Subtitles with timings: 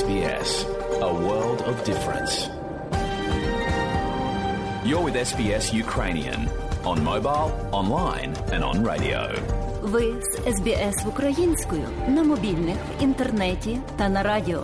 [0.00, 0.64] SBS,
[1.02, 2.48] a world of difference.
[4.88, 6.48] You're with SBS Ukrainian
[6.84, 9.20] on mobile, online and on radio.
[9.82, 14.62] Ви з СБС українською на мобільних, в інтернеті та на радіо.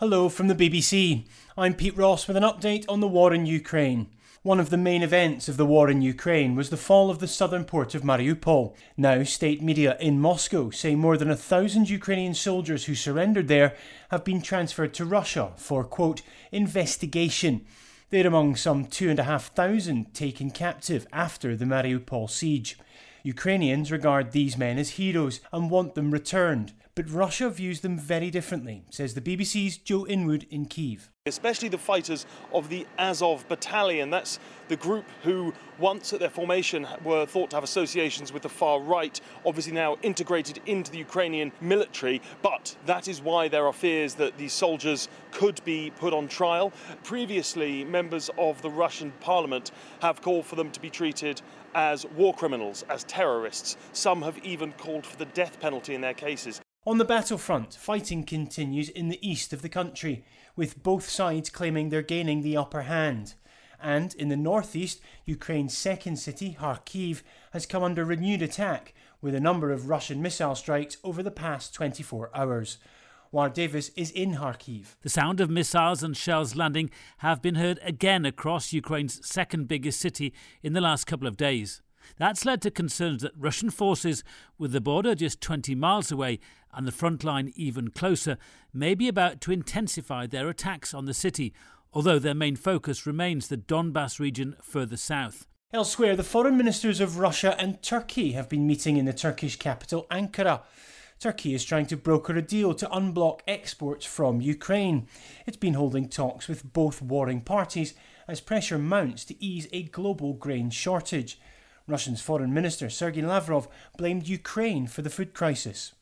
[0.00, 1.24] Hello from the BBC.
[1.56, 4.06] I'm Pete Ross with an update on the war in Ukraine.
[4.43, 7.27] One of the main events of the war in Ukraine was the fall of the
[7.27, 8.73] southern port of Mariupol.
[8.97, 13.75] Now, state media in Moscow say more than a thousand Ukrainian soldiers who surrendered there
[14.09, 17.67] have been transferred to Russia for, quote, investigation.
[18.09, 22.79] They're among some two and a half thousand taken captive after the Mariupol siege.
[23.21, 28.29] Ukrainians regard these men as heroes and want them returned, but Russia views them very
[28.29, 31.09] differently, says the BBC's Joe Inwood in Kiev.
[31.25, 34.09] Especially the fighters of the Azov Battalion.
[34.09, 38.49] That's the group who, once at their formation, were thought to have associations with the
[38.49, 42.21] far right, obviously now integrated into the Ukrainian military.
[42.41, 46.73] But that is why there are fears that these soldiers could be put on trial.
[47.03, 49.71] Previously, members of the Russian parliament
[50.01, 51.41] have called for them to be treated
[51.75, 53.77] as war criminals, as terrorists.
[53.93, 56.59] Some have even called for the death penalty in their cases.
[56.83, 61.89] On the battlefront, fighting continues in the east of the country, with both sides claiming
[61.89, 63.35] they're gaining the upper hand.
[63.79, 67.21] And in the northeast, Ukraine's second city, Kharkiv,
[67.53, 71.71] has come under renewed attack, with a number of Russian missile strikes over the past
[71.75, 72.79] 24 hours.
[73.31, 74.95] Wyre Davies is in Kharkiv.
[75.03, 79.99] The sound of missiles and shells landing have been heard again across Ukraine's second biggest
[79.99, 81.83] city in the last couple of days.
[82.17, 84.23] That's led to concerns that Russian forces,
[84.57, 86.39] with the border just 20 miles away
[86.73, 88.37] and the front line even closer,
[88.73, 91.53] may be about to intensify their attacks on the city,
[91.93, 95.47] although their main focus remains the Donbass region further south.
[95.73, 100.05] Elsewhere, the foreign ministers of Russia and Turkey have been meeting in the Turkish capital,
[100.11, 100.61] Ankara.
[101.17, 105.07] Turkey is trying to broker a deal to unblock exports from Ukraine.
[105.45, 107.93] It's been holding talks with both warring parties
[108.27, 111.39] as pressure mounts to ease a global grain shortage.
[111.91, 115.93] Russia's Foreign Minister Sergei Lavrov blamed Ukraine for the food crisis.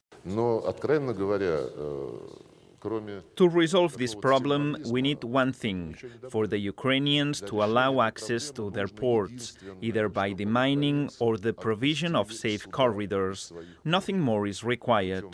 [3.35, 5.95] To resolve this problem, we need one thing
[6.29, 11.53] for the Ukrainians to allow access to their ports, either by the mining or the
[11.53, 13.51] provision of safe corridors.
[13.83, 15.25] Nothing more is required.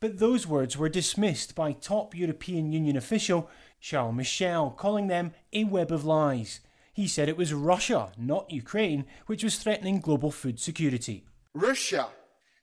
[0.00, 5.64] But those words were dismissed by top European Union official Charles Michel, calling them a
[5.64, 6.60] web of lies.
[7.00, 11.24] He said it was Russia, not Ukraine, which was threatening global food security.
[11.54, 12.06] Russia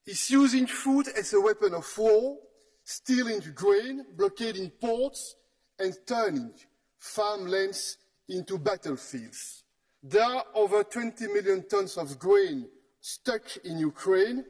[0.05, 2.37] is using food as a weapon of war,
[2.83, 5.35] stealing grain, blockading ports,
[5.79, 6.51] and turning
[6.99, 7.97] farmlands
[8.29, 9.63] into battlefields.
[10.03, 12.67] There are over 20 million tons of grain
[13.01, 14.45] stuck in Ukraine.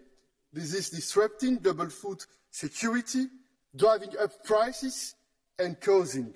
[0.52, 3.28] This is disrupting global food security,
[3.74, 5.16] driving up prices,
[5.58, 6.34] and causing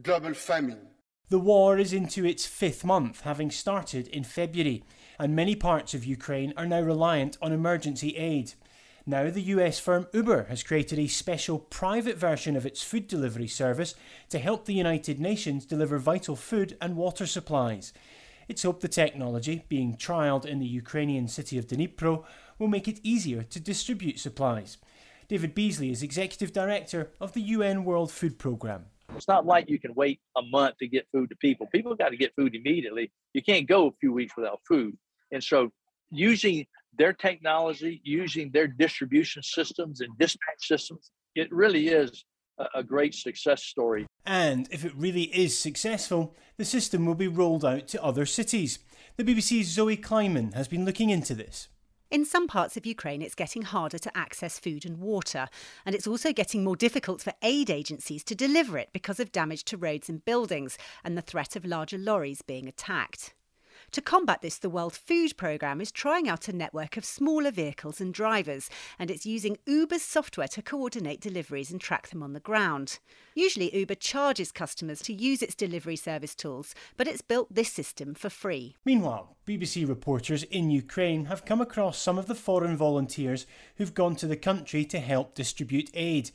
[0.00, 0.93] global famine.
[1.30, 4.84] The war is into its fifth month, having started in February,
[5.18, 8.52] and many parts of Ukraine are now reliant on emergency aid.
[9.06, 13.48] Now, the US firm Uber has created a special private version of its food delivery
[13.48, 13.94] service
[14.28, 17.94] to help the United Nations deliver vital food and water supplies.
[18.46, 22.24] It's hoped the technology, being trialled in the Ukrainian city of Dnipro,
[22.58, 24.76] will make it easier to distribute supplies.
[25.28, 28.84] David Beasley is Executive Director of the UN World Food Programme.
[29.16, 31.68] It's not like you can wait a month to get food to people.
[31.72, 33.10] People got to get food immediately.
[33.32, 34.96] You can't go a few weeks without food.
[35.32, 35.70] And so,
[36.10, 36.66] using
[36.96, 42.24] their technology, using their distribution systems and dispatch systems, it really is
[42.74, 44.06] a, great success story.
[44.24, 48.78] And if it really is successful, the system will be rolled out to other cities.
[49.16, 51.68] The BBC's Zoe Kleinman has been looking into this.
[52.14, 55.48] In some parts of Ukraine, it's getting harder to access food and water,
[55.84, 59.64] and it's also getting more difficult for aid agencies to deliver it because of damage
[59.64, 63.34] to roads and buildings and the threat of larger lorries being attacked.
[63.94, 68.00] To combat this, the World Food Programme is trying out a network of smaller vehicles
[68.00, 68.68] and drivers,
[68.98, 72.98] and it's using Uber's software to coordinate deliveries and track them on the ground.
[73.36, 78.14] Usually, Uber charges customers to use its delivery service tools, but it's built this system
[78.14, 78.74] for free.
[78.84, 84.16] Meanwhile, BBC reporters in Ukraine have come across some of the foreign volunteers who've gone
[84.16, 86.32] to the country to help distribute aid.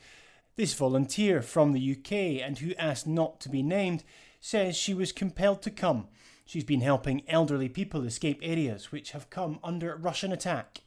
[0.55, 4.05] This volunteer from the UK and who asked not to be named
[4.39, 6.07] says she was compelled to come
[6.49, 10.81] She's been helping elderly people escape areas which have come under Russian attack.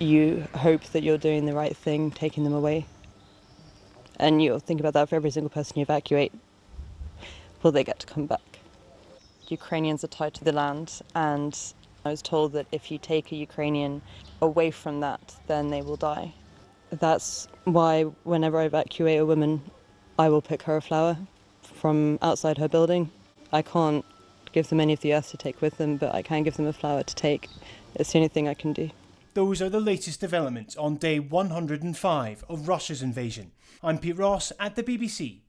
[0.00, 2.86] You hope that you're doing the right thing, taking them away.
[4.18, 6.32] And you'll think about that for every single person you evacuate.
[7.62, 8.58] Will they get to come back?
[9.46, 11.56] Ukrainians are tied to the land, and
[12.04, 14.02] I was told that if you take a Ukrainian
[14.42, 16.34] away from that, then they will die.
[16.90, 19.62] That's why whenever I evacuate a woman,
[20.18, 21.16] I will pick her a flower
[21.62, 23.12] from outside her building.
[23.52, 24.04] I can't
[24.54, 26.66] give them any of the earth to take with them, but I can give them
[26.66, 27.48] a flower to take.
[27.96, 28.90] It's the only thing I can do.
[29.34, 33.50] Those are the latest developments on day 105 of Russia's invasion.
[33.82, 35.40] I'm Pete Ross at the BBC.